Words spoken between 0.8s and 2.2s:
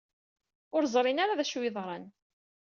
ẓrin ara d acu ay yeḍran.